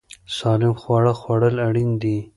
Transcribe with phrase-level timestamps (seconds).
[0.37, 2.17] سالم خواړه خوړل اړین دي.